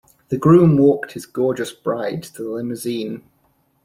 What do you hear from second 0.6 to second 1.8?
walked his gorgeous